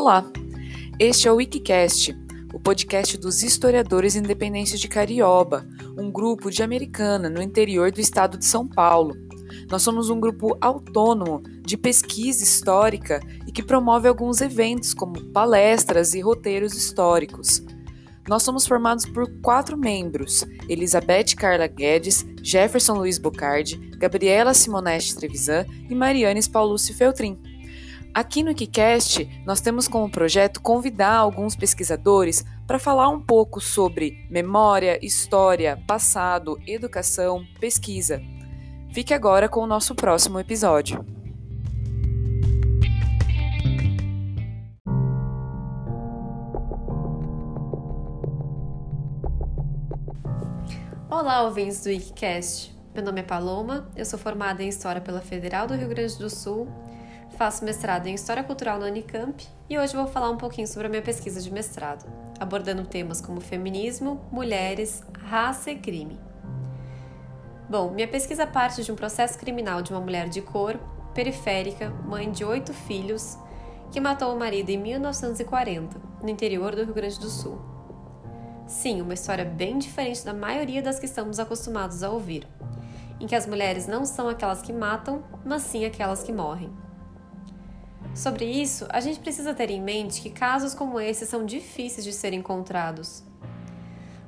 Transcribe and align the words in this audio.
Olá, 0.00 0.24
este 0.96 1.26
é 1.26 1.32
o 1.32 1.34
Wikicast, 1.34 2.16
o 2.54 2.60
podcast 2.60 3.18
dos 3.18 3.42
historiadores 3.42 4.14
independentes 4.14 4.78
de 4.78 4.86
Carioba, 4.86 5.66
um 5.98 6.08
grupo 6.08 6.52
de 6.52 6.62
Americana 6.62 7.28
no 7.28 7.42
interior 7.42 7.90
do 7.90 8.00
estado 8.00 8.38
de 8.38 8.44
São 8.44 8.64
Paulo. 8.64 9.16
Nós 9.68 9.82
somos 9.82 10.08
um 10.08 10.20
grupo 10.20 10.56
autônomo 10.60 11.42
de 11.62 11.76
pesquisa 11.76 12.44
histórica 12.44 13.20
e 13.44 13.50
que 13.50 13.60
promove 13.60 14.06
alguns 14.06 14.40
eventos, 14.40 14.94
como 14.94 15.32
palestras 15.32 16.14
e 16.14 16.20
roteiros 16.20 16.74
históricos. 16.74 17.60
Nós 18.28 18.44
somos 18.44 18.68
formados 18.68 19.04
por 19.04 19.28
quatro 19.40 19.76
membros: 19.76 20.46
Elizabeth 20.68 21.34
Carla 21.36 21.66
Guedes, 21.66 22.24
Jefferson 22.40 22.94
Luiz 22.98 23.18
Bocardi, 23.18 23.76
Gabriela 23.98 24.54
Simoneste 24.54 25.16
Trevisan 25.16 25.66
e 25.90 25.94
Mariane 25.94 26.40
Paulucci 26.48 26.94
Feltrin. 26.94 27.36
Aqui 28.14 28.42
no 28.42 28.54
Kicast, 28.54 29.28
nós 29.44 29.60
temos 29.60 29.86
como 29.86 30.10
projeto 30.10 30.60
convidar 30.60 31.14
alguns 31.14 31.54
pesquisadores 31.54 32.44
para 32.66 32.78
falar 32.78 33.08
um 33.08 33.20
pouco 33.20 33.60
sobre 33.60 34.26
memória, 34.30 34.98
história, 35.04 35.82
passado, 35.86 36.58
educação, 36.66 37.44
pesquisa. 37.60 38.20
Fique 38.92 39.14
agora 39.14 39.48
com 39.48 39.60
o 39.60 39.66
nosso 39.66 39.94
próximo 39.94 40.40
episódio. 40.40 41.04
Olá, 51.10 51.42
ouvintes 51.42 51.82
do 51.82 51.88
Wikicast. 51.88 52.76
Meu 52.94 53.04
nome 53.04 53.20
é 53.20 53.22
Paloma, 53.22 53.88
eu 53.94 54.04
sou 54.04 54.18
formada 54.18 54.62
em 54.62 54.68
História 54.68 55.00
pela 55.00 55.20
Federal 55.20 55.66
do 55.66 55.74
Rio 55.74 55.88
Grande 55.88 56.18
do 56.18 56.28
Sul, 56.28 56.66
faço 57.38 57.64
mestrado 57.64 58.08
em 58.08 58.14
História 58.14 58.42
Cultural 58.42 58.80
na 58.80 58.86
Unicamp 58.86 59.46
e 59.70 59.78
hoje 59.78 59.94
vou 59.94 60.08
falar 60.08 60.28
um 60.28 60.36
pouquinho 60.36 60.66
sobre 60.66 60.88
a 60.88 60.90
minha 60.90 61.00
pesquisa 61.00 61.40
de 61.40 61.52
mestrado, 61.52 62.04
abordando 62.40 62.84
temas 62.84 63.20
como 63.20 63.40
feminismo, 63.40 64.20
mulheres, 64.32 65.04
raça 65.22 65.70
e 65.70 65.78
crime. 65.78 66.18
Bom, 67.70 67.92
minha 67.92 68.08
pesquisa 68.08 68.44
parte 68.44 68.82
de 68.82 68.90
um 68.90 68.96
processo 68.96 69.38
criminal 69.38 69.82
de 69.82 69.92
uma 69.92 70.00
mulher 70.00 70.28
de 70.28 70.42
cor, 70.42 70.80
periférica, 71.14 71.90
mãe 71.90 72.28
de 72.28 72.44
oito 72.44 72.74
filhos, 72.74 73.38
que 73.92 74.00
matou 74.00 74.34
o 74.34 74.38
marido 74.38 74.70
em 74.70 74.76
1940, 74.76 75.96
no 76.20 76.28
interior 76.28 76.74
do 76.74 76.82
Rio 76.82 76.94
Grande 76.94 77.20
do 77.20 77.30
Sul. 77.30 77.60
Sim, 78.66 79.00
uma 79.00 79.14
história 79.14 79.44
bem 79.44 79.78
diferente 79.78 80.24
da 80.24 80.34
maioria 80.34 80.82
das 80.82 80.98
que 80.98 81.06
estamos 81.06 81.38
acostumados 81.38 82.02
a 82.02 82.10
ouvir, 82.10 82.48
em 83.20 83.28
que 83.28 83.36
as 83.36 83.46
mulheres 83.46 83.86
não 83.86 84.04
são 84.04 84.28
aquelas 84.28 84.60
que 84.60 84.72
matam, 84.72 85.22
mas 85.44 85.62
sim 85.62 85.84
aquelas 85.84 86.24
que 86.24 86.32
morrem. 86.32 86.87
Sobre 88.14 88.44
isso, 88.44 88.86
a 88.88 89.00
gente 89.00 89.20
precisa 89.20 89.54
ter 89.54 89.70
em 89.70 89.80
mente 89.80 90.20
que 90.20 90.30
casos 90.30 90.74
como 90.74 91.00
esse 91.00 91.24
são 91.26 91.46
difíceis 91.46 92.04
de 92.04 92.12
serem 92.12 92.40
encontrados. 92.40 93.22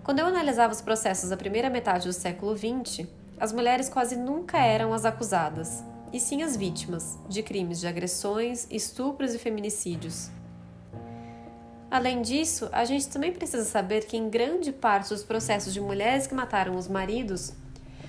Quando 0.02 0.20
eu 0.20 0.26
analisava 0.26 0.72
os 0.72 0.80
processos 0.80 1.30
da 1.30 1.36
primeira 1.36 1.68
metade 1.68 2.06
do 2.06 2.12
século 2.12 2.56
XX, 2.56 3.06
as 3.38 3.52
mulheres 3.52 3.88
quase 3.88 4.16
nunca 4.16 4.58
eram 4.58 4.92
as 4.92 5.04
acusadas, 5.04 5.82
e 6.12 6.18
sim 6.18 6.42
as 6.42 6.56
vítimas 6.56 7.18
de 7.28 7.42
crimes 7.42 7.80
de 7.80 7.86
agressões, 7.86 8.66
estupros 8.70 9.34
e 9.34 9.38
feminicídios. 9.38 10.30
Além 11.90 12.22
disso, 12.22 12.68
a 12.70 12.84
gente 12.84 13.08
também 13.08 13.32
precisa 13.32 13.64
saber 13.64 14.06
que, 14.06 14.16
em 14.16 14.30
grande 14.30 14.70
parte 14.70 15.08
dos 15.08 15.24
processos 15.24 15.72
de 15.72 15.80
mulheres 15.80 16.26
que 16.26 16.34
mataram 16.34 16.76
os 16.76 16.86
maridos, 16.86 17.52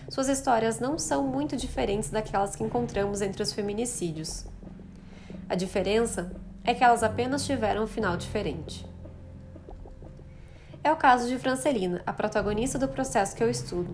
suas 0.07 0.29
histórias 0.29 0.79
não 0.79 0.99
são 0.99 1.25
muito 1.25 1.57
diferentes 1.57 2.09
daquelas 2.09 2.55
que 2.55 2.63
encontramos 2.63 3.21
entre 3.21 3.41
os 3.41 3.51
feminicídios. 3.51 4.45
A 5.51 5.55
diferença 5.55 6.31
é 6.63 6.73
que 6.73 6.81
elas 6.81 7.03
apenas 7.03 7.45
tiveram 7.45 7.83
um 7.83 7.87
final 7.87 8.15
diferente. 8.15 8.87
É 10.81 10.89
o 10.89 10.95
caso 10.95 11.27
de 11.27 11.37
Francelina, 11.37 12.01
a 12.07 12.13
protagonista 12.13 12.79
do 12.79 12.87
processo 12.87 13.35
que 13.35 13.43
eu 13.43 13.49
estudo, 13.49 13.93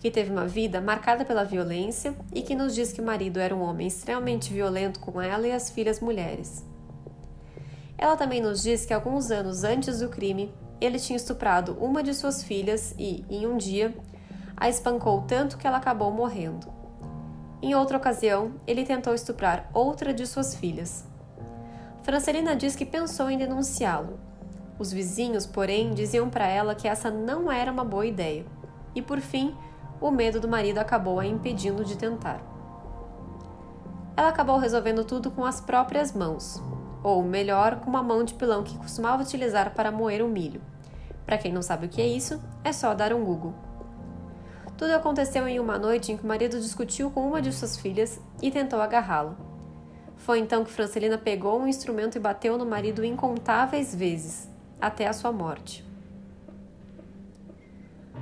que 0.00 0.10
teve 0.10 0.30
uma 0.30 0.46
vida 0.46 0.82
marcada 0.82 1.24
pela 1.24 1.46
violência 1.46 2.14
e 2.34 2.42
que 2.42 2.54
nos 2.54 2.74
diz 2.74 2.92
que 2.92 3.00
o 3.00 3.06
marido 3.06 3.40
era 3.40 3.56
um 3.56 3.62
homem 3.62 3.86
extremamente 3.86 4.52
violento 4.52 5.00
com 5.00 5.18
ela 5.18 5.48
e 5.48 5.52
as 5.52 5.70
filhas 5.70 5.98
mulheres. 5.98 6.62
Ela 7.96 8.14
também 8.14 8.42
nos 8.42 8.62
diz 8.62 8.84
que 8.84 8.92
alguns 8.92 9.30
anos 9.30 9.64
antes 9.64 10.00
do 10.00 10.10
crime, 10.10 10.52
ele 10.78 10.98
tinha 10.98 11.16
estuprado 11.16 11.72
uma 11.80 12.02
de 12.02 12.12
suas 12.12 12.44
filhas 12.44 12.94
e, 12.98 13.24
em 13.30 13.46
um 13.46 13.56
dia, 13.56 13.96
a 14.54 14.68
espancou 14.68 15.22
tanto 15.22 15.56
que 15.56 15.66
ela 15.66 15.78
acabou 15.78 16.10
morrendo. 16.10 16.81
Em 17.62 17.76
outra 17.76 17.96
ocasião, 17.96 18.54
ele 18.66 18.84
tentou 18.84 19.14
estuprar 19.14 19.70
outra 19.72 20.12
de 20.12 20.26
suas 20.26 20.52
filhas. 20.52 21.06
Francelina 22.02 22.56
diz 22.56 22.74
que 22.74 22.84
pensou 22.84 23.30
em 23.30 23.38
denunciá-lo. 23.38 24.18
Os 24.80 24.92
vizinhos, 24.92 25.46
porém, 25.46 25.94
diziam 25.94 26.28
para 26.28 26.44
ela 26.44 26.74
que 26.74 26.88
essa 26.88 27.08
não 27.08 27.52
era 27.52 27.70
uma 27.70 27.84
boa 27.84 28.04
ideia. 28.04 28.44
E 28.96 29.00
por 29.00 29.20
fim, 29.20 29.54
o 30.00 30.10
medo 30.10 30.40
do 30.40 30.48
marido 30.48 30.78
acabou 30.78 31.20
a 31.20 31.24
impedindo 31.24 31.84
de 31.84 31.96
tentar. 31.96 32.42
Ela 34.16 34.30
acabou 34.30 34.58
resolvendo 34.58 35.04
tudo 35.04 35.30
com 35.30 35.44
as 35.44 35.60
próprias 35.60 36.12
mãos, 36.12 36.60
ou 37.00 37.22
melhor, 37.22 37.76
com 37.76 37.88
uma 37.88 38.02
mão 38.02 38.24
de 38.24 38.34
pilão 38.34 38.64
que 38.64 38.76
costumava 38.76 39.22
utilizar 39.22 39.72
para 39.72 39.92
moer 39.92 40.20
o 40.20 40.28
milho. 40.28 40.60
Para 41.24 41.38
quem 41.38 41.52
não 41.52 41.62
sabe 41.62 41.86
o 41.86 41.88
que 41.88 42.02
é 42.02 42.06
isso, 42.08 42.42
é 42.64 42.72
só 42.72 42.92
dar 42.92 43.12
um 43.12 43.24
Google. 43.24 43.54
Tudo 44.82 44.94
aconteceu 44.94 45.46
em 45.46 45.60
uma 45.60 45.78
noite 45.78 46.10
em 46.10 46.16
que 46.16 46.24
o 46.24 46.26
marido 46.26 46.58
discutiu 46.58 47.08
com 47.08 47.24
uma 47.24 47.40
de 47.40 47.52
suas 47.52 47.76
filhas 47.76 48.18
e 48.42 48.50
tentou 48.50 48.80
agarrá-la. 48.80 49.36
Foi 50.16 50.40
então 50.40 50.64
que 50.64 50.72
Francelina 50.72 51.16
pegou 51.16 51.60
um 51.60 51.68
instrumento 51.68 52.16
e 52.16 52.20
bateu 52.20 52.58
no 52.58 52.66
marido 52.66 53.04
incontáveis 53.04 53.94
vezes, 53.94 54.48
até 54.80 55.06
a 55.06 55.12
sua 55.12 55.30
morte. 55.30 55.84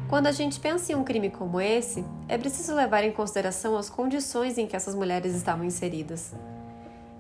Quando 0.07 0.27
a 0.27 0.33
gente 0.33 0.61
pensa 0.61 0.93
em 0.93 0.97
um 0.97 1.03
crime 1.03 1.31
como 1.31 1.59
esse, 1.59 2.05
é 2.29 2.37
preciso 2.37 2.75
levar 2.75 3.05
em 3.05 3.13
consideração 3.13 3.75
as 3.75 3.89
condições 3.89 4.59
em 4.59 4.67
que 4.67 4.77
essas 4.77 4.95
mulheres 4.95 5.35
estavam 5.35 5.65
inseridas. 5.65 6.35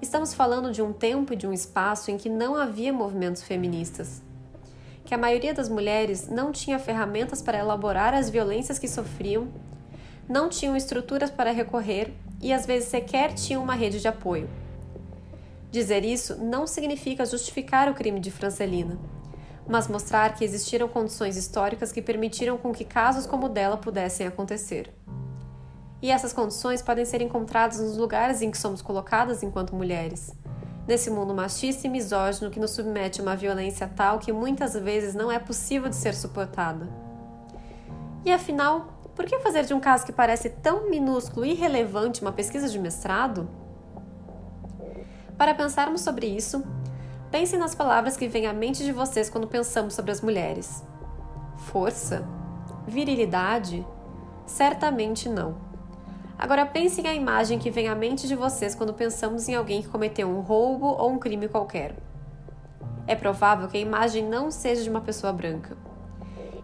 Estamos 0.03 0.35
falando 0.35 0.71
de 0.71 0.83
um 0.83 0.93
tempo 0.93 1.33
e 1.33 1.37
de 1.37 1.47
um 1.47 1.53
espaço 1.55 2.11
em 2.11 2.19
que 2.19 2.29
não 2.29 2.57
havia 2.57 2.93
movimentos 2.93 3.43
feministas, 3.43 4.21
que 5.11 5.15
a 5.15 5.19
maioria 5.19 5.53
das 5.53 5.69
mulheres 5.69 6.29
não 6.29 6.53
tinha 6.53 6.79
ferramentas 6.79 7.43
para 7.43 7.59
elaborar 7.59 8.15
as 8.15 8.31
violências 8.31 8.79
que 8.79 8.87
sofriam, 8.87 9.49
não 10.29 10.49
tinham 10.49 10.77
estruturas 10.77 11.33
para 11.33 11.51
recorrer 11.51 12.15
e 12.41 12.53
às 12.53 12.65
vezes 12.65 12.91
sequer 12.91 13.35
tinham 13.35 13.61
uma 13.61 13.75
rede 13.75 14.01
de 14.01 14.07
apoio. 14.07 14.49
Dizer 15.69 16.05
isso 16.05 16.37
não 16.37 16.65
significa 16.65 17.27
justificar 17.27 17.89
o 17.89 17.95
crime 17.95 18.21
de 18.21 18.31
Francelina, 18.31 18.97
mas 19.67 19.89
mostrar 19.89 20.37
que 20.37 20.45
existiram 20.45 20.87
condições 20.87 21.37
históricas 21.37 21.91
que 21.91 22.01
permitiram 22.01 22.57
com 22.57 22.73
que 22.73 22.85
casos 22.85 23.27
como 23.27 23.47
o 23.47 23.49
dela 23.49 23.77
pudessem 23.77 24.29
acontecer. 24.29 24.95
E 26.01 26.13
essas 26.13 26.33
condições 26.33 26.83
podem 26.83 27.05
ser 27.05 27.21
encontradas 27.21 27.81
nos 27.81 27.97
lugares 27.97 28.43
em 28.43 28.51
que 28.53 28.59
somos 28.59 28.81
colocadas 28.81 29.43
enquanto 29.43 29.75
mulheres. 29.75 30.31
Nesse 30.91 31.09
mundo 31.09 31.33
machista 31.33 31.87
e 31.87 31.89
misógino 31.89 32.51
que 32.51 32.59
nos 32.59 32.73
submete 32.73 33.21
a 33.21 33.23
uma 33.23 33.37
violência 33.37 33.87
tal 33.87 34.19
que 34.19 34.33
muitas 34.33 34.75
vezes 34.75 35.15
não 35.15 35.31
é 35.31 35.39
possível 35.39 35.89
de 35.89 35.95
ser 35.95 36.13
suportada. 36.17 36.89
E 38.25 38.33
afinal, 38.33 39.01
por 39.15 39.25
que 39.25 39.39
fazer 39.39 39.65
de 39.65 39.73
um 39.73 39.79
caso 39.79 40.05
que 40.05 40.11
parece 40.11 40.51
tão 40.51 40.91
minúsculo 40.91 41.47
e 41.47 41.53
irrelevante 41.53 42.23
uma 42.23 42.33
pesquisa 42.33 42.69
de 42.69 42.77
mestrado? 42.77 43.49
Para 45.39 45.55
pensarmos 45.55 46.01
sobre 46.01 46.27
isso, 46.27 46.61
pensem 47.31 47.57
nas 47.57 47.73
palavras 47.73 48.17
que 48.17 48.27
vêm 48.27 48.49
à 48.49 48.53
mente 48.53 48.83
de 48.83 48.91
vocês 48.91 49.31
quando 49.31 49.47
pensamos 49.47 49.95
sobre 49.95 50.11
as 50.11 50.21
mulheres. 50.21 50.83
Força? 51.57 52.27
Virilidade? 52.89 53.87
Certamente 54.45 55.29
não. 55.29 55.70
Agora 56.43 56.65
pensem 56.65 57.07
a 57.07 57.13
imagem 57.13 57.59
que 57.59 57.71
vem 57.71 57.87
à 57.87 57.95
mente 57.95 58.27
de 58.27 58.35
vocês 58.35 58.75
quando 58.75 58.95
pensamos 58.95 59.47
em 59.47 59.55
alguém 59.55 59.83
que 59.83 59.89
cometeu 59.89 60.27
um 60.27 60.41
roubo 60.41 60.87
ou 60.87 61.11
um 61.11 61.19
crime 61.19 61.47
qualquer. 61.49 61.95
É 63.07 63.15
provável 63.15 63.69
que 63.69 63.77
a 63.77 63.81
imagem 63.81 64.27
não 64.27 64.51
seja 64.51 64.83
de 64.83 64.89
uma 64.89 65.03
pessoa 65.03 65.35
branca. 65.35 65.77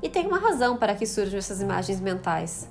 E 0.03 0.09
tem 0.09 0.27
uma 0.27 0.39
razão 0.39 0.79
para 0.79 0.95
que 0.95 1.05
surjam 1.05 1.39
essas 1.39 1.61
imagens 1.61 2.01
mentais. 2.01 2.71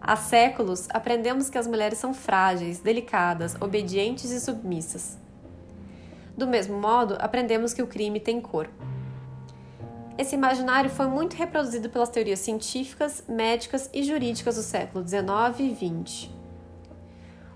Há 0.00 0.16
séculos 0.16 0.88
aprendemos 0.90 1.48
que 1.48 1.56
as 1.56 1.68
mulheres 1.68 1.98
são 1.98 2.12
frágeis, 2.12 2.80
delicadas, 2.80 3.54
obedientes 3.60 4.32
e 4.32 4.40
submissas. 4.40 5.16
Do 6.36 6.48
mesmo 6.48 6.80
modo, 6.80 7.16
aprendemos 7.20 7.72
que 7.72 7.82
o 7.82 7.86
crime 7.86 8.18
tem 8.18 8.40
cor. 8.40 8.68
Esse 10.18 10.34
imaginário 10.34 10.90
foi 10.90 11.06
muito 11.06 11.36
reproduzido 11.36 11.88
pelas 11.88 12.08
teorias 12.08 12.40
científicas, 12.40 13.22
médicas 13.28 13.88
e 13.94 14.02
jurídicas 14.02 14.56
do 14.56 14.62
século 14.62 15.06
XIX 15.06 15.60
e 15.60 16.02
XX. 16.02 16.30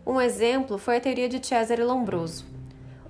Um 0.06 0.20
exemplo 0.20 0.79
foi 0.79 0.99
a 0.99 1.00
teoria 1.00 1.29
de 1.29 1.44
Cesare 1.44 1.82
Lombroso, 1.82 2.47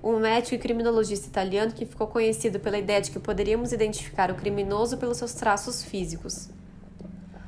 um 0.03 0.17
médico 0.17 0.55
e 0.55 0.57
criminologista 0.57 1.27
italiano 1.27 1.71
que 1.71 1.85
ficou 1.85 2.07
conhecido 2.07 2.59
pela 2.59 2.79
ideia 2.79 2.99
de 2.99 3.11
que 3.11 3.19
poderíamos 3.19 3.71
identificar 3.71 4.31
o 4.31 4.35
criminoso 4.35 4.97
pelos 4.97 5.17
seus 5.17 5.35
traços 5.35 5.83
físicos. 5.83 6.49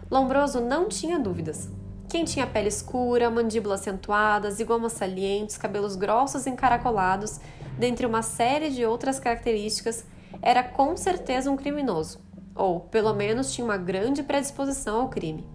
Lombroso 0.10 0.62
não 0.62 0.88
tinha 0.88 1.18
dúvidas. 1.18 1.68
Quem 2.08 2.24
tinha 2.24 2.46
pele 2.46 2.68
escura, 2.68 3.32
mandíbula 3.32 3.76
acentuada, 3.76 4.52
zigomas 4.52 4.94
salientes, 4.94 5.58
cabelos 5.58 5.96
grossos 5.96 6.46
e 6.46 6.52
encaracolados 6.52 7.40
dentre 7.80 8.06
uma 8.06 8.22
série 8.22 8.70
de 8.70 8.86
outras 8.86 9.20
características, 9.20 10.06
era 10.42 10.64
com 10.64 10.96
certeza 10.96 11.52
um 11.52 11.56
criminoso, 11.58 12.20
ou 12.56 12.80
pelo 12.80 13.14
menos 13.14 13.54
tinha 13.54 13.66
uma 13.66 13.78
grande 13.78 14.24
predisposição 14.24 15.02
ao 15.02 15.10
crime. 15.10 15.48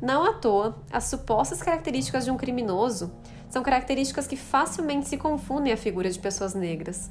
Não 0.00 0.24
à 0.24 0.34
toa, 0.34 0.76
as 0.90 1.04
supostas 1.04 1.62
características 1.62 2.24
de 2.24 2.30
um 2.30 2.36
criminoso 2.36 3.12
são 3.48 3.62
características 3.62 4.26
que 4.26 4.36
facilmente 4.36 5.08
se 5.08 5.16
confundem 5.16 5.72
à 5.72 5.76
figura 5.76 6.10
de 6.10 6.18
pessoas 6.18 6.54
negras. 6.54 7.10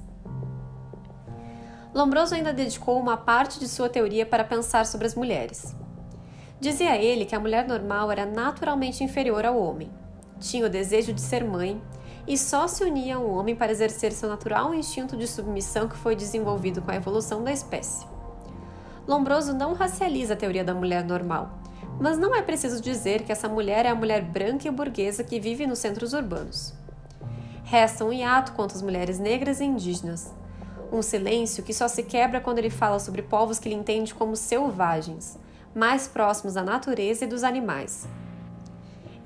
Lombroso 1.93 2.35
ainda 2.35 2.53
dedicou 2.53 2.99
uma 2.99 3.17
parte 3.17 3.59
de 3.59 3.67
sua 3.67 3.89
teoria 3.89 4.25
para 4.25 4.43
pensar 4.43 4.85
sobre 4.85 5.07
as 5.07 5.15
mulheres. 5.15 5.75
Dizia 6.59 6.97
ele 6.97 7.25
que 7.25 7.35
a 7.35 7.39
mulher 7.39 7.67
normal 7.67 8.11
era 8.11 8.25
naturalmente 8.25 9.03
inferior 9.03 9.45
ao 9.45 9.57
homem, 9.57 9.91
tinha 10.41 10.65
o 10.65 10.69
desejo 10.69 11.13
de 11.13 11.21
ser 11.21 11.43
mãe 11.43 11.79
e 12.27 12.37
só 12.37 12.67
se 12.67 12.83
unia 12.83 13.15
a 13.15 13.19
um 13.19 13.31
homem 13.31 13.55
para 13.55 13.71
exercer 13.71 14.11
seu 14.11 14.29
natural 14.29 14.73
instinto 14.73 15.17
de 15.17 15.27
submissão 15.27 15.87
que 15.87 15.97
foi 15.97 16.15
desenvolvido 16.15 16.81
com 16.81 16.91
a 16.91 16.95
evolução 16.95 17.43
da 17.43 17.51
espécie. 17.51 18.05
Lombroso 19.07 19.53
não 19.53 19.73
racializa 19.73 20.33
a 20.33 20.37
teoria 20.37 20.63
da 20.63 20.73
mulher 20.73 21.03
normal, 21.03 21.49
mas 21.99 22.17
não 22.17 22.35
é 22.35 22.41
preciso 22.41 22.81
dizer 22.81 23.23
que 23.23 23.31
essa 23.31 23.49
mulher 23.49 23.85
é 23.85 23.89
a 23.89 23.95
mulher 23.95 24.23
branca 24.23 24.67
e 24.67 24.71
burguesa 24.71 25.23
que 25.23 25.39
vive 25.39 25.67
nos 25.67 25.79
centros 25.79 26.13
urbanos. 26.13 26.73
Resta 27.63 28.05
um 28.05 28.13
hiato 28.13 28.53
quanto 28.53 28.75
às 28.75 28.81
mulheres 28.81 29.19
negras 29.19 29.59
e 29.59 29.65
indígenas, 29.65 30.33
um 30.91 31.01
silêncio 31.01 31.63
que 31.63 31.73
só 31.73 31.87
se 31.87 32.03
quebra 32.03 32.41
quando 32.41 32.59
ele 32.59 32.69
fala 32.69 32.99
sobre 32.99 33.21
povos 33.21 33.59
que 33.59 33.69
ele 33.69 33.75
entende 33.75 34.13
como 34.13 34.35
selvagens, 34.35 35.37
mais 35.73 36.07
próximos 36.07 36.55
da 36.55 36.63
natureza 36.63 37.23
e 37.23 37.27
dos 37.27 37.43
animais. 37.43 38.07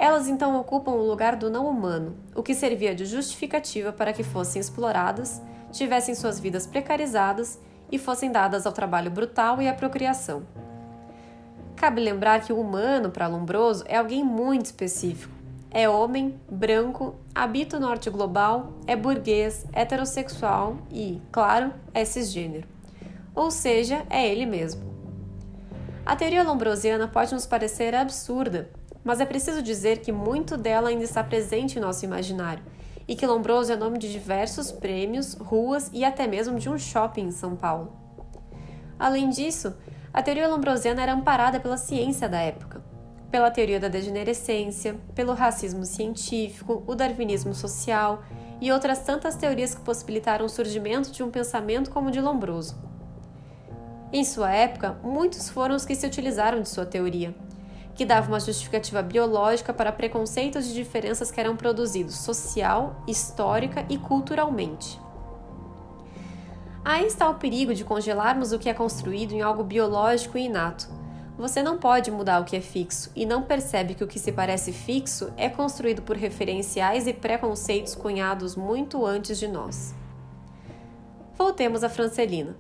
Elas 0.06 0.28
então 0.28 0.56
ocupam 0.60 0.92
o 0.92 1.08
lugar 1.08 1.36
do 1.36 1.50
não 1.50 1.68
humano, 1.68 2.16
o 2.36 2.44
que 2.44 2.54
servia 2.54 2.94
de 2.94 3.08
justificativa 3.08 3.92
para 3.92 4.14
que 4.14 4.22
fossem 4.22 4.60
exploradas, 4.60 5.42
tivessem 5.72 6.14
suas 6.14 6.40
vidas 6.40 6.68
precarizadas 6.68 7.60
e 7.92 7.98
fossem 7.98 8.32
dadas 8.32 8.68
ao 8.68 8.72
trabalho 8.72 9.10
brutal 9.10 9.60
e 9.60 9.68
à 9.68 9.74
procriação. 9.74 10.44
Cabe 11.76 12.02
lembrar 12.02 12.42
que 12.42 12.54
o 12.54 12.62
humano, 12.62 13.10
para 13.10 13.26
Lombroso, 13.26 13.84
é 13.88 13.98
alguém 13.98 14.24
muito 14.24 14.66
específico. 14.66 15.34
É 15.72 15.90
homem, 15.90 16.40
branco, 16.48 17.16
habita 17.34 17.78
o 17.78 17.80
norte 17.80 18.08
global, 18.08 18.74
é 18.86 18.96
burguês, 18.96 19.66
heterossexual 19.74 20.78
e, 20.92 21.20
claro, 21.32 21.74
é 21.96 22.06
cisgênero. 22.06 22.68
Ou 23.34 23.50
seja, 23.50 24.06
é 24.12 24.30
ele 24.30 24.46
mesmo. 24.46 24.84
A 26.06 26.16
teoria 26.16 26.44
lombrosiana 26.44 27.08
pode 27.08 27.34
nos 27.34 27.48
parecer 27.48 27.96
absurda, 27.96 28.70
mas 29.06 29.22
é 29.22 29.26
preciso 29.26 29.62
dizer 29.62 30.00
que 30.00 30.12
muito 30.12 30.58
dela 30.58 30.90
ainda 30.90 31.04
está 31.04 31.24
presente 31.24 31.78
em 31.78 31.82
nosso 31.82 32.04
imaginário 32.04 32.64
e 33.08 33.16
que 33.16 33.28
Lombroso 33.28 33.72
é 33.72 33.76
nome 33.76 34.00
de 34.00 34.12
diversos 34.12 34.72
prêmios, 34.72 35.36
ruas 35.36 35.92
e 35.94 36.04
até 36.04 36.26
mesmo 36.26 36.58
de 36.58 36.68
um 36.68 36.78
shopping 36.78 37.28
em 37.28 37.32
São 37.32 37.56
Paulo. 37.56 37.96
Além 38.98 39.30
disso, 39.30 39.76
a 40.12 40.24
teoria 40.24 40.48
lombrosiana 40.48 41.04
era 41.04 41.14
amparada 41.14 41.60
pela 41.60 41.78
ciência 41.78 42.28
da 42.28 42.40
época, 42.40 42.84
pela 43.30 43.52
teoria 43.52 43.80
da 43.80 43.88
degenerescência, 43.88 44.96
pelo 45.14 45.34
racismo 45.34 45.86
científico, 45.86 46.84
o 46.88 46.96
darwinismo 46.96 47.54
social 47.54 48.24
e 48.60 48.72
outras 48.72 49.00
tantas 49.00 49.36
teorias 49.36 49.76
que 49.76 49.82
possibilitaram 49.82 50.46
o 50.46 50.50
surgimento 50.50 51.12
de 51.12 51.22
um 51.22 51.30
pensamento 51.30 51.92
como 51.92 52.08
o 52.08 52.12
de 52.12 52.22
Lombroso. 52.22 52.76
Em 54.12 54.24
sua 54.24 54.52
época, 54.52 54.98
muitos 55.04 55.48
foram 55.50 55.76
os 55.76 55.86
que 55.86 55.94
se 55.94 56.08
utilizaram 56.08 56.62
de 56.62 56.70
sua 56.70 56.86
teoria, 56.86 57.36
que 57.96 58.06
dava 58.06 58.28
uma 58.28 58.40
justificativa 58.40 59.02
biológica 59.02 59.74
para 59.74 59.92
preconceitos 59.92 60.68
de 60.68 60.74
diferenças 60.74 61.32
que 61.32 61.40
eram 61.40 61.56
produzidos 61.56 62.16
social, 62.16 63.02
histórica 63.08 63.86
e 63.90 63.98
culturalmente. 63.98 65.00
Aí 66.84 67.08
está 67.08 67.28
o 67.30 67.36
perigo 67.36 67.74
de 67.74 67.84
congelarmos 67.84 68.52
o 68.52 68.60
que 68.60 68.70
é 68.70 68.74
construído 68.74 69.32
em 69.32 69.42
algo 69.42 69.64
biológico 69.64 70.38
e 70.38 70.46
inato. 70.46 70.88
Você 71.38 71.64
não 71.64 71.78
pode 71.78 72.12
mudar 72.12 72.40
o 72.40 72.46
que 72.46 72.56
é 72.56 72.62
fixo 72.62 73.12
e 73.16 73.26
não 73.26 73.42
percebe 73.42 73.96
que 73.96 74.04
o 74.04 74.08
que 74.08 74.20
se 74.20 74.32
parece 74.32 74.72
fixo 74.72 75.34
é 75.36 75.50
construído 75.50 76.02
por 76.02 76.16
referenciais 76.16 77.08
e 77.08 77.14
preconceitos 77.14 77.96
cunhados 77.96 78.56
muito 78.56 79.06
antes 79.06 79.40
de 79.40 79.48
nós. 79.48 79.96
Voltemos 81.38 81.84
a 81.84 81.90
Francelina. 81.90 82.56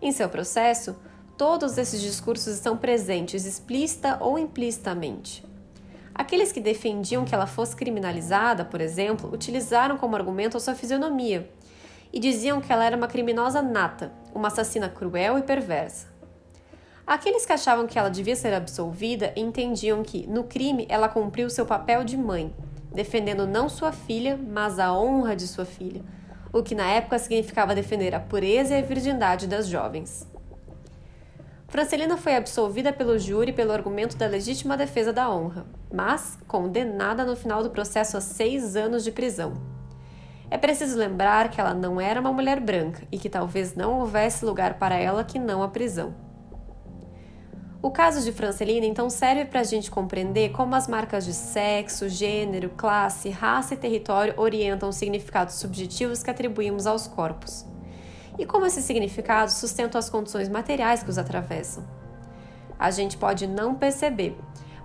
Em 0.00 0.12
seu 0.12 0.28
processo, 0.28 0.96
todos 1.40 1.78
esses 1.78 2.02
discursos 2.02 2.52
estão 2.52 2.76
presentes 2.76 3.46
explícita 3.46 4.18
ou 4.20 4.38
implicitamente. 4.38 5.42
Aqueles 6.14 6.52
que 6.52 6.60
defendiam 6.60 7.24
que 7.24 7.34
ela 7.34 7.46
fosse 7.46 7.74
criminalizada, 7.74 8.62
por 8.62 8.78
exemplo, 8.78 9.32
utilizaram 9.32 9.96
como 9.96 10.14
argumento 10.14 10.58
a 10.58 10.60
sua 10.60 10.74
fisionomia, 10.74 11.50
e 12.12 12.20
diziam 12.20 12.60
que 12.60 12.70
ela 12.70 12.84
era 12.84 12.94
uma 12.94 13.08
criminosa 13.08 13.62
nata, 13.62 14.12
uma 14.34 14.48
assassina 14.48 14.90
cruel 14.90 15.38
e 15.38 15.42
perversa. 15.42 16.08
Aqueles 17.06 17.46
que 17.46 17.54
achavam 17.54 17.86
que 17.86 17.98
ela 17.98 18.10
devia 18.10 18.36
ser 18.36 18.52
absolvida 18.52 19.32
entendiam 19.34 20.02
que, 20.02 20.26
no 20.26 20.44
crime, 20.44 20.84
ela 20.90 21.08
cumpriu 21.08 21.48
seu 21.48 21.64
papel 21.64 22.04
de 22.04 22.18
mãe, 22.18 22.54
defendendo 22.92 23.46
não 23.46 23.66
sua 23.70 23.92
filha, 23.92 24.36
mas 24.36 24.78
a 24.78 24.92
honra 24.92 25.34
de 25.34 25.48
sua 25.48 25.64
filha, 25.64 26.02
o 26.52 26.62
que 26.62 26.74
na 26.74 26.90
época 26.90 27.18
significava 27.18 27.74
defender 27.74 28.14
a 28.14 28.20
pureza 28.20 28.74
e 28.74 28.78
a 28.78 28.82
virgindade 28.82 29.46
das 29.46 29.68
jovens. 29.68 30.28
Francelina 31.70 32.16
foi 32.16 32.34
absolvida 32.34 32.92
pelo 32.92 33.16
júri 33.16 33.52
pelo 33.52 33.70
argumento 33.70 34.16
da 34.16 34.26
legítima 34.26 34.76
defesa 34.76 35.12
da 35.12 35.30
honra, 35.30 35.64
mas 35.94 36.36
condenada 36.48 37.24
no 37.24 37.36
final 37.36 37.62
do 37.62 37.70
processo 37.70 38.16
a 38.16 38.20
seis 38.20 38.74
anos 38.74 39.04
de 39.04 39.12
prisão. 39.12 39.54
É 40.50 40.58
preciso 40.58 40.98
lembrar 40.98 41.48
que 41.48 41.60
ela 41.60 41.72
não 41.72 42.00
era 42.00 42.20
uma 42.20 42.32
mulher 42.32 42.58
branca 42.58 43.06
e 43.12 43.16
que 43.16 43.30
talvez 43.30 43.76
não 43.76 44.00
houvesse 44.00 44.44
lugar 44.44 44.80
para 44.80 44.96
ela 44.96 45.22
que 45.22 45.38
não 45.38 45.62
a 45.62 45.68
prisão. 45.68 46.12
O 47.80 47.92
caso 47.92 48.24
de 48.24 48.32
Francelina 48.32 48.84
então 48.84 49.08
serve 49.08 49.44
para 49.44 49.60
a 49.60 49.64
gente 49.64 49.92
compreender 49.92 50.50
como 50.50 50.74
as 50.74 50.88
marcas 50.88 51.24
de 51.24 51.32
sexo, 51.32 52.08
gênero, 52.08 52.70
classe, 52.70 53.30
raça 53.30 53.74
e 53.74 53.76
território 53.76 54.34
orientam 54.36 54.88
os 54.88 54.96
significados 54.96 55.54
subjetivos 55.54 56.20
que 56.20 56.30
atribuímos 56.30 56.84
aos 56.84 57.06
corpos. 57.06 57.69
E 58.40 58.46
como 58.46 58.64
esses 58.64 58.86
significados 58.86 59.52
sustentam 59.56 59.98
as 59.98 60.08
condições 60.08 60.48
materiais 60.48 61.02
que 61.02 61.10
os 61.10 61.18
atravessam. 61.18 61.84
A 62.78 62.90
gente 62.90 63.18
pode 63.18 63.46
não 63.46 63.74
perceber, 63.74 64.34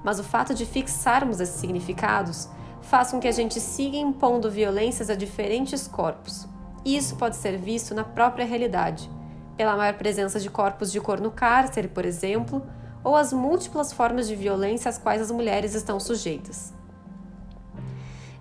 mas 0.03 0.19
o 0.19 0.25
fato 0.25 0.53
de 0.53 0.65
fixarmos 0.65 1.39
esses 1.39 1.55
significados 1.55 2.49
faz 2.81 3.11
com 3.11 3.19
que 3.19 3.29
a 3.29 3.31
gente 3.31 3.61
siga 3.61 3.95
impondo 3.95 4.51
violências 4.51 5.09
a 5.09 5.15
diferentes 5.15 5.87
corpos. 5.87 6.45
Isso 6.83 7.15
pode 7.15 7.37
ser 7.37 7.57
visto 7.57 7.95
na 7.95 8.03
própria 8.03 8.45
realidade, 8.45 9.09
pela 9.55 9.77
maior 9.77 9.93
presença 9.93 10.37
de 10.37 10.49
corpos 10.49 10.91
de 10.91 10.99
cor 10.99 11.21
no 11.21 11.31
cárcere, 11.31 11.87
por 11.87 12.05
exemplo, 12.05 12.61
ou 13.05 13.15
as 13.15 13.31
múltiplas 13.31 13.93
formas 13.93 14.27
de 14.27 14.35
violência 14.35 14.89
às 14.89 14.97
quais 14.97 15.21
as 15.21 15.31
mulheres 15.31 15.75
estão 15.75 15.97
sujeitas. 15.97 16.73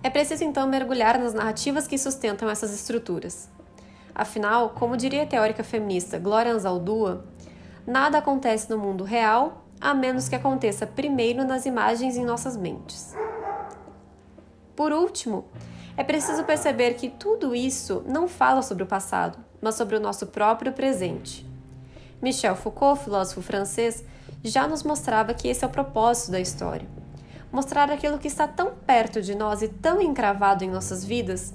É 0.03 0.09
preciso 0.09 0.43
então 0.43 0.67
mergulhar 0.67 1.17
nas 1.17 1.33
narrativas 1.33 1.87
que 1.87 1.97
sustentam 1.97 2.49
essas 2.49 2.73
estruturas. 2.73 3.54
Afinal, 4.15 4.69
como 4.69 4.95
diria 4.95 5.23
a 5.23 5.27
teórica 5.27 5.61
feminista 5.61 6.17
Gloria 6.17 6.53
Anzaldúa, 6.53 7.25
nada 7.85 8.19
acontece 8.19 8.69
no 8.69 8.77
mundo 8.77 9.03
real 9.03 9.65
a 9.81 9.93
menos 9.93 10.29
que 10.29 10.35
aconteça 10.35 10.87
primeiro 10.87 11.43
nas 11.43 11.65
imagens 11.65 12.15
em 12.15 12.23
nossas 12.23 12.55
mentes. 12.55 13.13
Por 14.73 14.93
último, 14.93 15.45
é 15.97 16.03
preciso 16.03 16.45
perceber 16.45 16.93
que 16.93 17.09
tudo 17.09 17.53
isso 17.53 18.03
não 18.07 18.25
fala 18.25 18.61
sobre 18.61 18.83
o 18.83 18.87
passado, 18.87 19.37
mas 19.61 19.75
sobre 19.75 19.97
o 19.97 19.99
nosso 19.99 20.27
próprio 20.27 20.71
presente. 20.71 21.45
Michel 22.21 22.55
Foucault, 22.55 23.03
filósofo 23.03 23.41
francês, 23.41 24.03
já 24.41 24.65
nos 24.65 24.81
mostrava 24.81 25.33
que 25.33 25.49
esse 25.49 25.65
é 25.65 25.67
o 25.67 25.71
propósito 25.71 26.31
da 26.31 26.39
história. 26.39 26.87
Mostrar 27.51 27.91
aquilo 27.91 28.17
que 28.17 28.27
está 28.27 28.47
tão 28.47 28.73
perto 28.85 29.21
de 29.21 29.35
nós 29.35 29.61
e 29.61 29.67
tão 29.67 30.01
encravado 30.01 30.63
em 30.63 30.69
nossas 30.69 31.03
vidas 31.03 31.53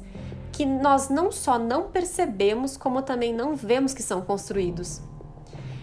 que 0.52 0.66
nós 0.66 1.09
não 1.09 1.30
só 1.30 1.59
não 1.59 1.85
percebemos, 1.90 2.76
como 2.76 3.02
também 3.02 3.33
não 3.35 3.54
vemos 3.54 3.95
que 3.95 4.02
são 4.02 4.21
construídos. 4.21 5.00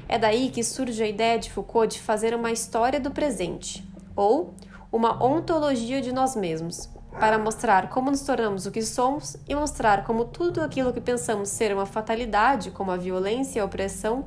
É 0.08 0.18
daí 0.18 0.50
que 0.50 0.64
surge 0.64 1.04
a 1.04 1.08
ideia 1.08 1.38
de 1.38 1.52
Foucault 1.52 1.96
de 1.96 2.02
fazer 2.02 2.34
uma 2.34 2.52
história 2.52 3.00
do 3.00 3.12
presente, 3.12 3.88
ou 4.16 4.54
uma 4.92 5.24
ontologia 5.24 6.02
de 6.02 6.14
nós 6.14 6.36
mesmos, 6.36 6.90
para 7.12 7.38
mostrar 7.38 7.90
como 7.90 8.12
nos 8.12 8.22
tornamos 8.22 8.66
o 8.66 8.72
que 8.72 8.82
somos 8.82 9.36
e 9.48 9.56
mostrar 9.56 10.04
como 10.04 10.26
tudo 10.26 10.62
aquilo 10.62 10.94
que 10.94 11.02
pensamos 11.02 11.50
ser 11.50 11.74
uma 11.74 11.86
fatalidade, 11.86 12.72
como 12.72 12.92
a 12.92 12.98
violência 12.98 13.60
e 13.60 13.62
a 13.62 13.66
opressão, 13.66 14.26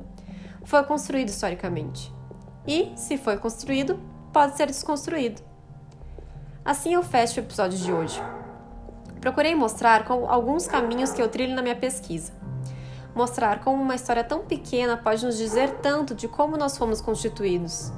foi 0.63 0.83
construído 0.83 1.29
historicamente. 1.29 2.13
E, 2.67 2.91
se 2.95 3.17
foi 3.17 3.37
construído, 3.37 3.99
pode 4.31 4.55
ser 4.55 4.67
desconstruído. 4.67 5.41
Assim 6.63 6.93
eu 6.93 7.01
fecho 7.01 7.39
o 7.39 7.43
episódio 7.43 7.77
de 7.77 7.91
hoje. 7.91 8.21
Procurei 9.21 9.53
mostrar 9.53 10.03
com 10.03 10.27
alguns 10.27 10.67
caminhos 10.67 11.11
que 11.11 11.21
eu 11.21 11.29
trilho 11.29 11.55
na 11.55 11.61
minha 11.61 11.75
pesquisa. 11.75 12.33
Mostrar 13.13 13.63
como 13.63 13.81
uma 13.81 13.93
história 13.93 14.23
tão 14.23 14.39
pequena 14.39 14.97
pode 14.97 15.23
nos 15.23 15.37
dizer 15.37 15.69
tanto 15.81 16.15
de 16.15 16.27
como 16.27 16.57
nós 16.57 16.75
fomos 16.75 17.01
constituídos, 17.01 17.91